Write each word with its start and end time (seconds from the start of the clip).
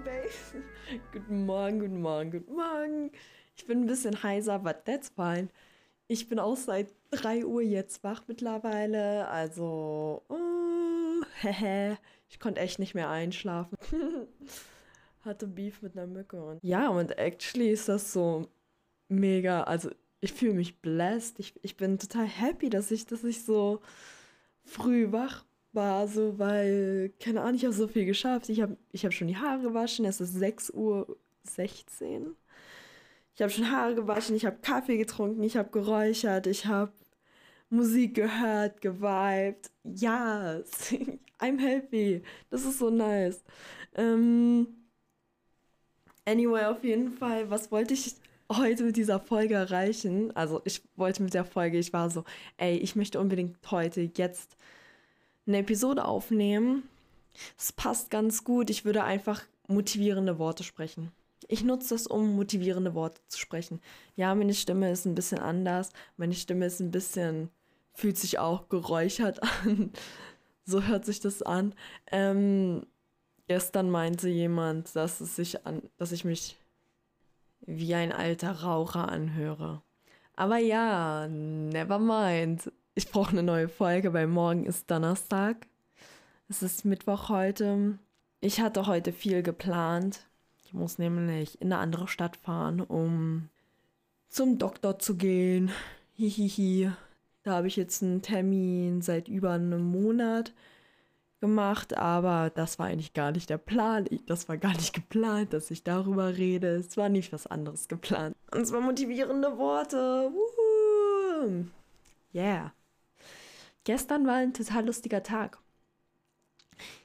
morning, 0.00 0.04
babe. 0.04 1.00
guten 1.12 1.46
Morgen, 1.46 1.80
guten 1.80 2.00
Morgen, 2.00 2.30
guten 2.30 2.54
Morgen. 2.54 3.10
Ich 3.56 3.66
bin 3.66 3.82
ein 3.82 3.86
bisschen 3.86 4.22
heiser, 4.22 4.58
but 4.58 4.84
that's 4.84 5.10
fine. 5.10 5.48
Ich 6.08 6.28
bin 6.28 6.38
auch 6.38 6.56
seit 6.56 6.92
3 7.10 7.44
Uhr 7.44 7.62
jetzt 7.62 8.02
wach 8.02 8.22
mittlerweile, 8.26 9.28
also, 9.28 10.22
uh, 10.28 11.24
hehe, 11.40 11.98
ich 12.28 12.40
konnte 12.40 12.60
echt 12.60 12.78
nicht 12.78 12.94
mehr 12.94 13.10
einschlafen. 13.10 13.76
Hatte 15.24 15.46
Beef 15.46 15.82
mit 15.82 15.96
einer 15.96 16.06
Mücke 16.06 16.42
und 16.42 16.60
ja, 16.62 16.88
und 16.88 17.18
actually 17.18 17.70
ist 17.70 17.88
das 17.88 18.12
so 18.12 18.48
mega, 19.08 19.64
also 19.64 19.90
ich 20.20 20.32
fühle 20.32 20.54
mich 20.54 20.80
blessed. 20.80 21.38
Ich, 21.38 21.54
ich 21.62 21.76
bin 21.76 21.98
total 21.98 22.26
happy, 22.26 22.70
dass 22.70 22.90
ich, 22.90 23.06
dass 23.06 23.24
ich 23.24 23.44
so 23.44 23.80
früh 24.62 25.12
wach 25.12 25.44
war, 25.72 26.08
so, 26.08 26.38
weil, 26.38 27.12
keine 27.20 27.42
Ahnung, 27.42 27.54
ich 27.54 27.64
habe 27.64 27.74
so 27.74 27.88
viel 27.88 28.04
geschafft. 28.04 28.48
Ich 28.48 28.60
habe 28.60 28.76
ich 28.92 29.04
hab 29.04 29.12
schon 29.12 29.28
die 29.28 29.36
Haare 29.36 29.62
gewaschen, 29.62 30.04
es 30.04 30.20
ist 30.20 30.34
6 30.34 30.70
Uhr 30.70 31.16
16. 31.44 32.36
Ich 33.34 33.42
habe 33.42 33.50
schon 33.50 33.70
Haare 33.70 33.94
gewaschen, 33.94 34.36
ich 34.36 34.44
habe 34.46 34.58
Kaffee 34.62 34.98
getrunken, 34.98 35.42
ich 35.42 35.56
habe 35.56 35.70
geräuchert, 35.70 36.46
ich 36.46 36.66
habe 36.66 36.92
Musik 37.70 38.14
gehört, 38.14 38.80
geweibt. 38.80 39.70
Ja, 39.84 40.58
yes. 40.58 40.94
I'm 41.40 41.58
happy. 41.58 42.22
Das 42.50 42.64
ist 42.64 42.78
so 42.78 42.90
nice. 42.90 43.42
Ähm, 43.94 44.66
anyway, 46.24 46.64
auf 46.64 46.84
jeden 46.84 47.12
Fall, 47.12 47.48
was 47.50 47.70
wollte 47.72 47.94
ich 47.94 48.16
heute 48.52 48.84
mit 48.84 48.96
dieser 48.96 49.20
Folge 49.20 49.54
erreichen? 49.54 50.34
Also 50.36 50.60
ich 50.64 50.82
wollte 50.96 51.22
mit 51.22 51.34
der 51.34 51.44
Folge, 51.44 51.78
ich 51.78 51.92
war 51.92 52.10
so, 52.10 52.24
ey, 52.56 52.76
ich 52.76 52.96
möchte 52.96 53.20
unbedingt 53.20 53.56
heute 53.70 54.10
jetzt 54.16 54.56
eine 55.50 55.58
Episode 55.58 56.04
aufnehmen. 56.04 56.84
Es 57.58 57.72
passt 57.72 58.10
ganz 58.10 58.44
gut. 58.44 58.70
Ich 58.70 58.84
würde 58.84 59.04
einfach 59.04 59.42
motivierende 59.66 60.38
Worte 60.38 60.64
sprechen. 60.64 61.12
Ich 61.48 61.64
nutze 61.64 61.94
das, 61.94 62.06
um 62.06 62.36
motivierende 62.36 62.94
Worte 62.94 63.20
zu 63.26 63.38
sprechen. 63.38 63.80
Ja, 64.14 64.34
meine 64.34 64.54
Stimme 64.54 64.90
ist 64.90 65.06
ein 65.06 65.14
bisschen 65.14 65.38
anders. 65.38 65.90
Meine 66.16 66.34
Stimme 66.34 66.66
ist 66.66 66.80
ein 66.80 66.92
bisschen, 66.92 67.50
fühlt 67.92 68.16
sich 68.16 68.38
auch 68.38 68.68
geräuchert 68.68 69.42
an. 69.64 69.92
so 70.64 70.82
hört 70.84 71.04
sich 71.04 71.20
das 71.20 71.42
an. 71.42 71.74
Ähm, 72.12 72.86
gestern 73.48 73.90
meinte 73.90 74.28
jemand, 74.28 74.94
dass 74.94 75.20
es 75.20 75.34
sich 75.34 75.66
an, 75.66 75.82
dass 75.96 76.12
ich 76.12 76.24
mich 76.24 76.56
wie 77.62 77.94
ein 77.94 78.12
alter 78.12 78.62
Raucher 78.62 79.08
anhöre. 79.08 79.82
Aber 80.36 80.58
ja, 80.58 81.26
never 81.28 81.98
mind. 81.98 82.70
Ich 83.00 83.10
brauche 83.10 83.30
eine 83.30 83.42
neue 83.42 83.70
Folge, 83.70 84.12
weil 84.12 84.26
morgen 84.26 84.66
ist 84.66 84.90
Donnerstag. 84.90 85.66
Es 86.50 86.62
ist 86.62 86.84
Mittwoch 86.84 87.30
heute. 87.30 87.98
Ich 88.42 88.60
hatte 88.60 88.86
heute 88.86 89.14
viel 89.14 89.42
geplant. 89.42 90.26
Ich 90.66 90.74
muss 90.74 90.98
nämlich 90.98 91.62
in 91.62 91.72
eine 91.72 91.80
andere 91.80 92.08
Stadt 92.08 92.36
fahren, 92.36 92.82
um 92.82 93.48
zum 94.28 94.58
Doktor 94.58 94.98
zu 94.98 95.16
gehen. 95.16 95.70
Hihihi. 96.16 96.92
Da 97.42 97.52
habe 97.52 97.68
ich 97.68 97.76
jetzt 97.76 98.02
einen 98.02 98.20
Termin 98.20 99.00
seit 99.00 99.28
über 99.28 99.52
einem 99.52 99.82
Monat 99.82 100.52
gemacht, 101.40 101.96
aber 101.96 102.50
das 102.54 102.78
war 102.78 102.88
eigentlich 102.88 103.14
gar 103.14 103.32
nicht 103.32 103.48
der 103.48 103.56
Plan. 103.56 104.04
Das 104.26 104.46
war 104.46 104.58
gar 104.58 104.74
nicht 104.74 104.92
geplant, 104.92 105.54
dass 105.54 105.70
ich 105.70 105.84
darüber 105.84 106.36
rede. 106.36 106.76
Es 106.76 106.98
war 106.98 107.08
nicht 107.08 107.32
was 107.32 107.46
anderes 107.46 107.88
geplant. 107.88 108.36
Und 108.54 108.66
zwar 108.66 108.82
motivierende 108.82 109.56
Worte. 109.56 110.30
Woohoo. 110.34 111.64
Yeah. 112.34 112.74
Gestern 113.84 114.26
war 114.26 114.36
ein 114.36 114.54
total 114.54 114.86
lustiger 114.86 115.22
Tag. 115.22 115.58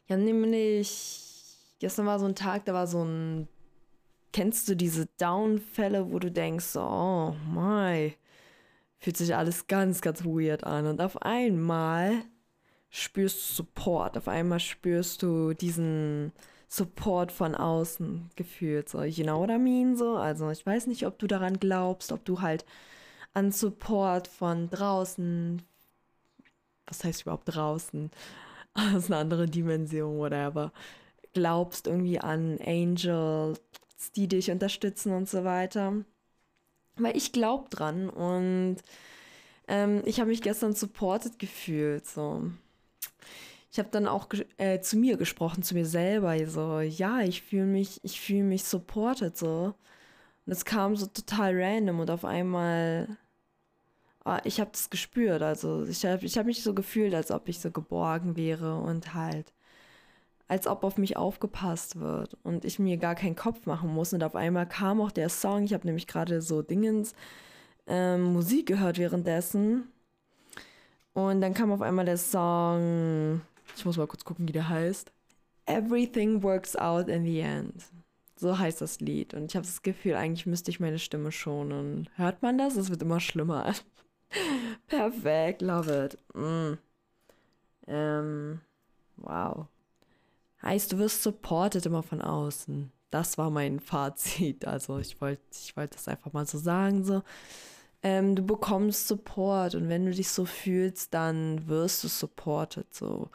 Ja, 0.07 0.17
nämlich, 0.17 1.75
gestern 1.79 2.05
war 2.05 2.19
so 2.19 2.25
ein 2.25 2.35
Tag, 2.35 2.65
da 2.65 2.73
war 2.73 2.87
so 2.87 3.03
ein, 3.03 3.47
kennst 4.33 4.67
du 4.67 4.75
diese 4.75 5.07
Downfälle, 5.17 6.11
wo 6.11 6.19
du 6.19 6.31
denkst, 6.31 6.75
oh 6.75 7.33
my, 7.53 8.13
fühlt 8.99 9.17
sich 9.17 9.35
alles 9.35 9.67
ganz, 9.67 10.01
ganz 10.01 10.25
weird 10.25 10.63
an. 10.63 10.85
Und 10.87 11.01
auf 11.01 11.21
einmal 11.21 12.23
spürst 12.89 13.37
du 13.37 13.53
Support, 13.55 14.17
auf 14.17 14.27
einmal 14.27 14.59
spürst 14.59 15.23
du 15.23 15.53
diesen 15.53 16.31
Support 16.67 17.31
von 17.31 17.55
außen 17.55 18.29
gefühlt, 18.35 18.89
so, 18.89 19.03
you 19.03 19.23
know 19.23 19.39
what 19.39 19.49
I 19.49 19.57
mean, 19.57 19.95
so. 19.95 20.15
Also 20.17 20.49
ich 20.49 20.65
weiß 20.65 20.87
nicht, 20.87 21.05
ob 21.05 21.19
du 21.19 21.27
daran 21.27 21.59
glaubst, 21.59 22.11
ob 22.11 22.25
du 22.25 22.41
halt 22.41 22.65
an 23.33 23.51
Support 23.51 24.27
von 24.27 24.69
draußen, 24.69 25.61
was 26.87 27.03
heißt 27.03 27.23
überhaupt 27.23 27.55
draußen, 27.55 28.11
aus 28.73 29.07
einer 29.07 29.19
anderen 29.19 29.51
Dimension, 29.51 30.17
whatever, 30.17 30.71
glaubst 31.33 31.87
irgendwie 31.87 32.19
an 32.19 32.59
Angels, 32.65 33.61
die 34.15 34.27
dich 34.27 34.51
unterstützen 34.51 35.13
und 35.13 35.29
so 35.29 35.43
weiter. 35.43 35.93
Weil 36.97 37.17
ich 37.17 37.31
glaub 37.31 37.69
dran 37.69 38.09
und 38.09 38.77
ähm, 39.67 40.01
ich 40.05 40.19
habe 40.19 40.29
mich 40.29 40.41
gestern 40.41 40.73
supported 40.73 41.39
gefühlt, 41.39 42.05
so. 42.07 42.51
Ich 43.71 43.79
habe 43.79 43.89
dann 43.91 44.07
auch 44.07 44.29
äh, 44.57 44.79
zu 44.79 44.95
mir 44.97 45.17
gesprochen, 45.17 45.63
zu 45.63 45.73
mir 45.75 45.85
selber, 45.85 46.37
so, 46.47 46.79
ja, 46.79 47.21
ich 47.21 47.41
fühle 47.41 47.65
mich, 47.65 47.99
ich 48.03 48.29
mich 48.29 48.63
supported, 48.63 49.37
so. 49.37 49.75
Und 50.45 50.51
es 50.53 50.63
kam 50.63 50.95
so 50.95 51.07
total 51.07 51.61
random 51.61 51.99
und 51.99 52.11
auf 52.11 52.23
einmal 52.23 53.17
ich 54.43 54.59
habe 54.59 54.71
das 54.71 54.89
gespürt. 54.89 55.41
Also 55.41 55.85
ich 55.85 56.05
habe 56.05 56.25
ich 56.25 56.37
hab 56.37 56.45
mich 56.45 56.63
so 56.63 56.73
gefühlt, 56.73 57.13
als 57.13 57.31
ob 57.31 57.47
ich 57.47 57.59
so 57.59 57.71
geborgen 57.71 58.35
wäre 58.35 58.79
und 58.79 59.13
halt, 59.13 59.53
als 60.47 60.67
ob 60.67 60.83
auf 60.83 60.97
mich 60.97 61.17
aufgepasst 61.17 61.99
wird 61.99 62.37
und 62.43 62.65
ich 62.65 62.79
mir 62.79 62.97
gar 62.97 63.15
keinen 63.15 63.35
Kopf 63.35 63.65
machen 63.65 63.93
muss. 63.93 64.13
Und 64.13 64.23
auf 64.23 64.35
einmal 64.35 64.67
kam 64.67 65.01
auch 65.01 65.11
der 65.11 65.29
Song. 65.29 65.63
Ich 65.63 65.73
habe 65.73 65.85
nämlich 65.87 66.07
gerade 66.07 66.41
so 66.41 66.61
Dingens 66.61 67.13
ähm, 67.87 68.23
Musik 68.33 68.67
gehört 68.67 68.97
währenddessen. 68.97 69.89
Und 71.13 71.41
dann 71.41 71.53
kam 71.53 71.71
auf 71.71 71.81
einmal 71.81 72.05
der 72.05 72.17
Song. 72.17 73.41
Ich 73.75 73.85
muss 73.85 73.97
mal 73.97 74.07
kurz 74.07 74.25
gucken, 74.25 74.47
wie 74.47 74.53
der 74.53 74.69
heißt. 74.69 75.11
Everything 75.65 76.43
works 76.43 76.75
out 76.75 77.07
in 77.07 77.25
the 77.25 77.39
end. 77.39 77.73
So 78.37 78.57
heißt 78.57 78.81
das 78.81 78.99
Lied. 78.99 79.33
Und 79.33 79.45
ich 79.45 79.55
habe 79.55 79.65
das 79.65 79.81
Gefühl, 79.81 80.15
eigentlich 80.15 80.45
müsste 80.45 80.71
ich 80.71 80.79
meine 80.79 80.99
Stimme 80.99 81.31
schonen. 81.31 82.09
Hört 82.15 82.41
man 82.41 82.57
das? 82.57 82.75
Es 82.75 82.89
wird 82.89 83.01
immer 83.01 83.19
schlimmer. 83.19 83.73
Perfekt, 84.87 85.61
love 85.61 86.05
it. 86.05 86.17
Mm. 86.35 86.73
Ähm, 87.87 88.61
wow. 89.17 89.67
Heißt, 90.61 90.91
du 90.91 90.97
wirst 90.97 91.23
supported 91.23 91.85
immer 91.85 92.03
von 92.03 92.21
außen. 92.21 92.91
Das 93.11 93.37
war 93.37 93.49
mein 93.49 93.79
Fazit. 93.81 94.65
Also 94.65 94.99
ich 94.99 95.21
wollte 95.21 95.41
ich 95.51 95.75
wollt 95.77 95.93
das 95.93 96.07
einfach 96.07 96.33
mal 96.33 96.45
so 96.45 96.57
sagen. 96.57 97.03
So. 97.03 97.21
Ähm, 98.03 98.35
du 98.35 98.43
bekommst 98.43 99.07
Support 99.07 99.75
und 99.75 99.89
wenn 99.89 100.05
du 100.05 100.11
dich 100.11 100.29
so 100.29 100.45
fühlst, 100.45 101.13
dann 101.13 101.67
wirst 101.67 102.03
du 102.03 102.07
supported. 102.07 102.93
So. 102.93 103.29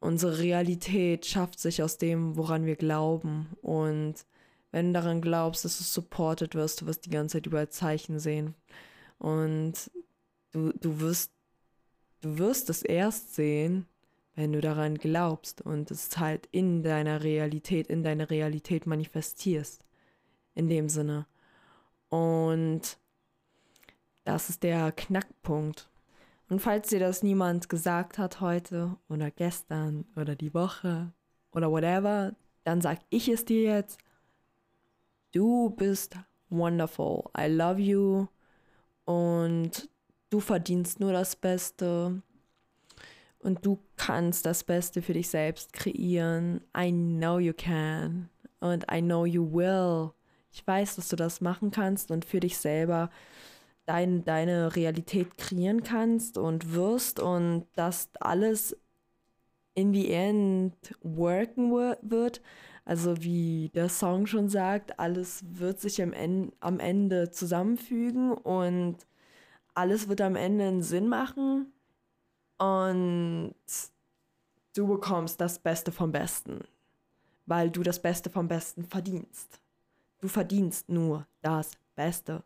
Unsere 0.00 0.38
Realität 0.38 1.26
schafft 1.26 1.58
sich 1.58 1.82
aus 1.82 1.98
dem, 1.98 2.36
woran 2.36 2.66
wir 2.66 2.76
glauben. 2.76 3.48
Und 3.62 4.14
wenn 4.70 4.88
du 4.88 5.00
daran 5.00 5.20
glaubst, 5.20 5.64
dass 5.64 5.78
du 5.78 5.84
supported 5.84 6.54
wirst, 6.54 6.80
du 6.80 6.86
wirst 6.86 7.06
die 7.06 7.10
ganze 7.10 7.38
Zeit 7.38 7.46
überall 7.46 7.70
Zeichen 7.70 8.18
sehen. 8.20 8.54
Und 9.18 9.90
du, 10.52 10.72
du 10.72 11.00
wirst, 11.00 11.32
du 12.20 12.38
wirst 12.38 12.70
es 12.70 12.82
erst 12.82 13.34
sehen, 13.34 13.86
wenn 14.34 14.52
du 14.52 14.60
daran 14.60 14.96
glaubst 14.96 15.62
und 15.62 15.90
es 15.90 16.18
halt 16.18 16.46
in 16.52 16.82
deiner 16.82 17.22
Realität, 17.22 17.86
in 17.88 18.02
deiner 18.02 18.30
Realität 18.30 18.86
manifestierst. 18.86 19.84
In 20.54 20.68
dem 20.68 20.88
Sinne. 20.88 21.26
Und 22.08 22.98
das 24.24 24.48
ist 24.48 24.62
der 24.62 24.92
Knackpunkt. 24.92 25.88
Und 26.48 26.60
falls 26.60 26.88
dir 26.88 27.00
das 27.00 27.22
niemand 27.22 27.68
gesagt 27.68 28.18
hat 28.18 28.40
heute 28.40 28.96
oder 29.08 29.30
gestern 29.30 30.04
oder 30.16 30.36
die 30.36 30.54
Woche 30.54 31.12
oder 31.52 31.70
whatever, 31.70 32.34
dann 32.64 32.80
sag 32.80 33.00
ich 33.10 33.28
es 33.28 33.44
dir 33.44 33.62
jetzt. 33.62 33.98
Du 35.32 35.70
bist 35.70 36.16
wonderful. 36.50 37.24
I 37.36 37.48
love 37.48 37.80
you 37.80 38.28
und 39.06 39.88
du 40.28 40.40
verdienst 40.40 41.00
nur 41.00 41.12
das 41.12 41.36
Beste 41.36 42.20
und 43.38 43.64
du 43.64 43.78
kannst 43.96 44.44
das 44.44 44.64
Beste 44.64 45.00
für 45.00 45.14
dich 45.14 45.28
selbst 45.28 45.72
kreieren. 45.72 46.60
I 46.76 46.90
know 46.90 47.38
you 47.38 47.54
can 47.56 48.28
und 48.60 48.84
I 48.92 49.00
know 49.00 49.24
you 49.24 49.50
will. 49.50 50.12
Ich 50.50 50.66
weiß, 50.66 50.96
dass 50.96 51.08
du 51.08 51.16
das 51.16 51.40
machen 51.40 51.70
kannst 51.70 52.10
und 52.10 52.24
für 52.24 52.40
dich 52.40 52.58
selber 52.58 53.08
dein, 53.84 54.24
deine 54.24 54.74
Realität 54.74 55.38
kreieren 55.38 55.82
kannst 55.82 56.38
und 56.38 56.74
wirst 56.74 57.20
und 57.20 57.66
dass 57.74 58.10
alles 58.20 58.76
in 59.74 59.94
the 59.94 60.10
end 60.10 60.74
worken 61.02 61.70
wird. 61.70 62.42
Also 62.86 63.22
wie 63.22 63.70
der 63.74 63.90
Song 63.90 64.26
schon 64.26 64.48
sagt, 64.48 64.98
alles 64.98 65.44
wird 65.46 65.80
sich 65.80 66.02
am 66.02 66.14
Ende, 66.14 66.52
am 66.60 66.80
Ende 66.80 67.30
zusammenfügen 67.30 68.32
und 68.32 68.96
alles 69.74 70.08
wird 70.08 70.22
am 70.22 70.36
Ende 70.36 70.66
einen 70.66 70.82
Sinn 70.82 71.08
machen 71.08 71.72
und 72.58 73.54
du 74.74 74.86
bekommst 74.86 75.40
das 75.40 75.58
Beste 75.58 75.92
vom 75.92 76.12
Besten. 76.12 76.60
weil 77.46 77.70
du 77.70 77.82
das 77.82 78.00
Beste 78.02 78.30
vom 78.30 78.48
Besten 78.48 78.84
verdienst. 78.84 79.60
Du 80.20 80.28
verdienst 80.28 80.88
nur 80.88 81.26
das 81.42 81.72
Beste. 81.94 82.42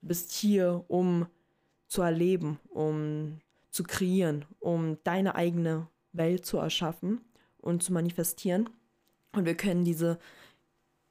Du 0.00 0.08
bist 0.08 0.32
hier, 0.32 0.84
um 0.88 1.26
zu 1.88 2.02
erleben, 2.02 2.60
um 2.68 3.40
zu 3.70 3.82
kreieren, 3.84 4.44
um 4.60 4.98
deine 5.04 5.34
eigene 5.34 5.88
Welt 6.12 6.46
zu 6.46 6.58
erschaffen 6.58 7.20
und 7.58 7.82
zu 7.82 7.92
manifestieren. 7.92 8.70
Und 9.32 9.44
wir 9.44 9.56
können 9.56 9.84
diese, 9.84 10.18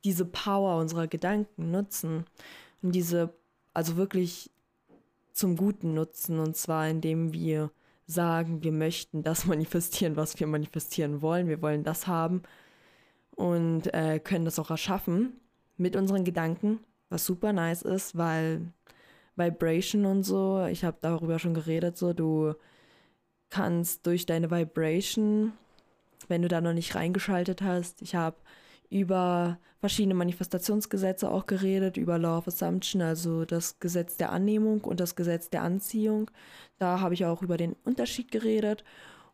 diese 0.03 0.25
Power 0.25 0.79
unserer 0.79 1.07
Gedanken 1.07 1.71
nutzen 1.71 2.25
und 2.81 2.93
diese, 2.93 3.33
also 3.73 3.95
wirklich 3.97 4.51
zum 5.31 5.55
Guten 5.55 5.93
nutzen. 5.93 6.39
Und 6.39 6.55
zwar 6.57 6.87
indem 6.87 7.33
wir 7.33 7.71
sagen, 8.05 8.63
wir 8.63 8.71
möchten 8.71 9.23
das 9.23 9.45
manifestieren, 9.45 10.15
was 10.15 10.39
wir 10.39 10.47
manifestieren 10.47 11.21
wollen. 11.21 11.47
Wir 11.47 11.61
wollen 11.61 11.83
das 11.83 12.07
haben 12.07 12.43
und 13.35 13.93
äh, 13.93 14.19
können 14.19 14.45
das 14.45 14.59
auch 14.59 14.69
erschaffen 14.69 15.39
mit 15.77 15.95
unseren 15.95 16.25
Gedanken, 16.25 16.79
was 17.09 17.25
super 17.25 17.53
nice 17.53 17.83
ist, 17.83 18.17
weil 18.17 18.73
Vibration 19.37 20.05
und 20.05 20.23
so, 20.23 20.65
ich 20.65 20.83
habe 20.83 20.97
darüber 20.99 21.39
schon 21.39 21.53
geredet, 21.53 21.97
so 21.97 22.11
du 22.11 22.53
kannst 23.49 24.05
durch 24.05 24.25
deine 24.25 24.51
Vibration, 24.51 25.53
wenn 26.29 26.41
du 26.41 26.47
da 26.47 26.61
noch 26.61 26.73
nicht 26.73 26.95
reingeschaltet 26.95 27.61
hast, 27.61 28.01
ich 28.01 28.15
habe 28.15 28.37
über 28.89 29.59
verschiedene 29.79 30.15
Manifestationsgesetze 30.15 31.29
auch 31.29 31.45
geredet, 31.45 31.97
über 31.97 32.17
Law 32.17 32.39
of 32.39 32.47
Assumption, 32.47 33.01
also 33.01 33.45
das 33.45 33.79
Gesetz 33.79 34.17
der 34.17 34.31
Annehmung 34.31 34.81
und 34.81 34.99
das 34.99 35.15
Gesetz 35.15 35.49
der 35.49 35.63
Anziehung. 35.63 36.29
Da 36.79 36.99
habe 36.99 37.13
ich 37.13 37.25
auch 37.25 37.41
über 37.41 37.57
den 37.57 37.73
Unterschied 37.83 38.31
geredet 38.31 38.83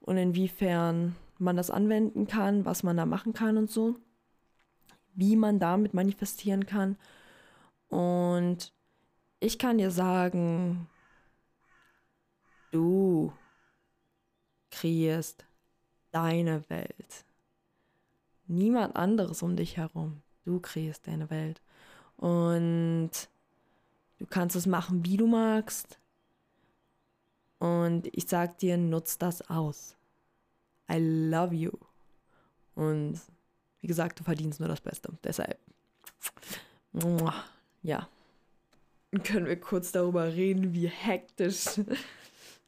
und 0.02 0.18
inwiefern 0.18 1.16
man 1.38 1.58
das 1.58 1.70
anwenden 1.70 2.28
kann, 2.28 2.66
was 2.66 2.84
man 2.84 2.98
da 2.98 3.06
machen 3.06 3.34
kann 3.34 3.58
und 3.58 3.70
so, 3.70 3.96
wie 5.16 5.36
man 5.36 5.60
damit 5.60 5.94
manifestieren 5.94 6.66
kann. 6.66 6.98
Und 7.88 8.74
ich 9.40 9.58
kann 9.58 9.78
dir 9.78 9.92
sagen, 9.92 10.88
du 12.72 13.34
kreierst 14.70 15.46
deine 16.16 16.68
Welt. 16.70 17.26
Niemand 18.48 18.96
anderes 18.96 19.44
um 19.44 19.56
dich 19.58 19.76
herum. 19.76 20.22
Du 20.46 20.60
kreierst 20.60 21.08
deine 21.08 21.30
Welt. 21.30 21.62
Und 22.18 23.12
du 24.20 24.26
kannst 24.26 24.56
es 24.56 24.66
machen, 24.66 25.04
wie 25.04 25.18
du 25.18 25.28
magst. 25.28 26.00
Und 27.60 28.08
ich 28.16 28.28
sag 28.28 28.58
dir, 28.60 28.78
nutz 28.78 29.18
das 29.18 29.50
aus. 29.50 29.98
I 30.90 30.98
love 31.00 31.54
you. 31.54 31.72
Und 32.76 33.20
wie 33.82 33.88
gesagt, 33.88 34.20
du 34.20 34.24
verdienst 34.24 34.60
nur 34.60 34.70
das 34.70 34.82
Beste. 34.82 35.12
Deshalb, 35.24 35.60
ja. 37.84 38.08
Können 39.24 39.48
wir 39.48 39.60
kurz 39.60 39.92
darüber 39.92 40.34
reden, 40.34 40.74
wie 40.74 40.88
hektisch 40.88 41.80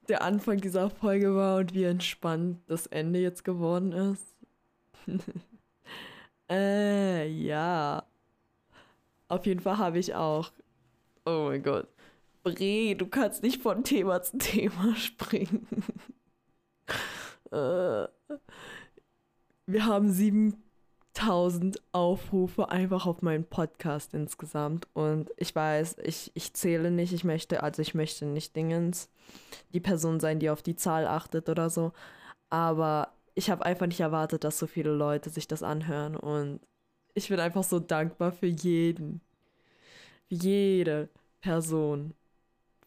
der 0.09 0.21
Anfang 0.21 0.57
dieser 0.57 0.89
Folge 0.89 1.35
war 1.35 1.57
und 1.57 1.73
wie 1.73 1.83
entspannt 1.83 2.61
das 2.67 2.87
Ende 2.87 3.19
jetzt 3.19 3.43
geworden 3.43 3.91
ist? 3.91 4.35
äh, 6.49 7.27
ja. 7.27 8.03
Auf 9.27 9.45
jeden 9.45 9.59
Fall 9.59 9.77
habe 9.77 9.99
ich 9.99 10.15
auch. 10.15 10.51
Oh 11.25 11.47
mein 11.49 11.61
Gott. 11.63 11.87
Bre, 12.43 12.95
du 12.95 13.07
kannst 13.07 13.43
nicht 13.43 13.61
von 13.61 13.83
Thema 13.83 14.21
zu 14.21 14.37
Thema 14.37 14.95
springen. 14.97 15.67
Äh, 17.51 18.07
wir 19.65 19.85
haben 19.85 20.11
7000 21.17 21.81
Aufrufe 21.93 22.69
einfach 22.69 23.07
auf 23.07 23.21
meinen 23.21 23.43
Podcast 23.43 24.13
insgesamt. 24.13 24.87
Und 24.93 25.31
ich 25.37 25.53
weiß, 25.55 25.97
ich, 26.03 26.31
ich 26.35 26.53
zähle 26.53 26.91
nicht, 26.91 27.11
ich 27.11 27.23
möchte, 27.23 27.63
also 27.63 27.81
ich 27.81 27.95
möchte 27.95 28.25
nicht 28.25 28.55
Dingens 28.55 29.09
die 29.73 29.79
Person 29.79 30.19
sein, 30.19 30.39
die 30.39 30.49
auf 30.49 30.61
die 30.61 30.75
Zahl 30.75 31.07
achtet 31.07 31.49
oder 31.49 31.69
so. 31.69 31.91
Aber 32.49 33.13
ich 33.33 33.49
habe 33.49 33.65
einfach 33.65 33.87
nicht 33.87 33.99
erwartet, 33.99 34.43
dass 34.43 34.59
so 34.59 34.67
viele 34.67 34.91
Leute 34.91 35.29
sich 35.29 35.47
das 35.47 35.63
anhören. 35.63 36.15
Und 36.15 36.59
ich 37.15 37.29
bin 37.29 37.39
einfach 37.39 37.63
so 37.63 37.79
dankbar 37.79 38.31
für 38.31 38.47
jeden. 38.47 39.21
Für 40.29 40.35
jede 40.35 41.09
Person. 41.41 42.13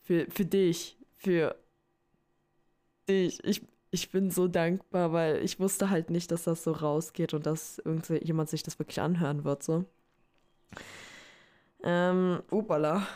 Für, 0.02 0.30
für 0.30 0.44
dich. 0.44 0.96
Für 1.16 1.56
dich. 3.08 3.42
Ich, 3.44 3.62
ich 3.90 4.10
bin 4.10 4.30
so 4.30 4.48
dankbar, 4.48 5.12
weil 5.12 5.42
ich 5.44 5.58
wusste 5.60 5.90
halt 5.90 6.10
nicht, 6.10 6.30
dass 6.30 6.44
das 6.44 6.62
so 6.64 6.72
rausgeht 6.72 7.34
und 7.34 7.46
dass 7.46 7.78
irgendjemand 7.78 8.48
sich 8.48 8.62
das 8.62 8.78
wirklich 8.78 9.00
anhören 9.00 9.44
wird, 9.44 9.62
so. 9.62 9.84
Ähm, 11.82 12.42
upala. 12.50 13.06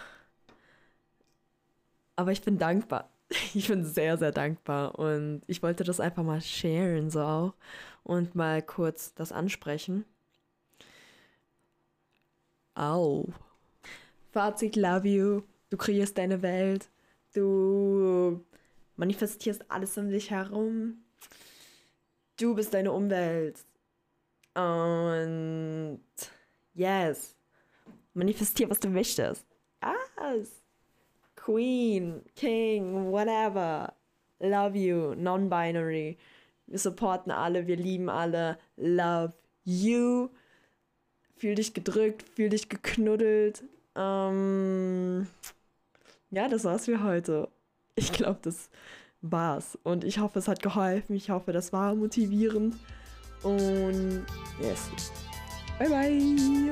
Aber 2.17 2.33
ich 2.33 2.43
bin 2.43 2.59
dankbar. 2.59 3.11
Ich 3.55 3.69
bin 3.69 3.85
sehr, 3.85 4.19
sehr 4.19 4.33
dankbar 4.33 4.99
und 4.99 5.43
ich 5.47 5.63
wollte 5.63 5.83
das 5.85 5.99
einfach 6.01 6.23
mal 6.23 6.41
sharen, 6.41 7.11
so 7.11 7.21
auch. 7.23 7.55
Und 8.05 8.35
mal 8.35 8.63
kurz 8.63 9.15
das 9.15 9.33
ansprechen. 9.33 10.05
Au. 12.75 13.29
Fazit, 14.33 14.77
love 14.77 15.09
you. 15.09 15.43
Du 15.71 15.77
kreierst 15.77 16.19
deine 16.19 16.43
Welt. 16.43 16.89
Du 17.35 18.45
manifestierst 18.97 19.71
alles 19.71 19.97
um 19.99 20.11
dich 20.11 20.31
herum. 20.31 21.05
Du 22.39 22.55
bist 22.55 22.75
deine 22.75 22.93
Umwelt. 22.93 23.65
Und 24.55 26.01
yes. 26.75 27.37
Manifestier, 28.13 28.71
was 28.71 28.81
du 28.81 28.89
möchtest. 28.89 29.45
Yes. 29.83 30.63
Queen, 31.37 32.23
King, 32.37 33.11
whatever. 33.11 33.93
Love 34.41 34.79
you, 34.79 35.15
non-binary. 35.15 36.17
Wir 36.67 36.79
supporten 36.79 37.31
alle, 37.31 37.67
wir 37.67 37.77
lieben 37.77 38.09
alle. 38.09 38.59
Love 38.77 39.35
you. 39.65 40.31
Fühl 41.37 41.57
dich 41.57 41.75
gedrückt, 41.75 42.23
fühl 42.23 42.49
dich 42.49 42.69
geknuddelt. 42.69 43.65
Ähm, 43.97 45.27
ja, 46.31 46.49
das 46.49 46.65
war's 46.65 46.87
für 46.87 47.03
heute 47.03 47.49
ich 47.97 48.13
glaube, 48.13 48.41
das 48.43 48.71
war's. 49.21 49.79
Und 49.83 50.05
ich 50.05 50.19
hoffe, 50.19 50.39
es 50.39 50.49
hat 50.49 50.63
geholfen. 50.63 51.17
Ich 51.17 51.31
hoffe, 51.31 51.53
das 51.53 51.73
war 51.73 51.95
motivierend. 51.95 52.77
Und 53.43 54.25
yes. 54.61 54.91
Bye 55.79 55.89
bye. 55.89 56.71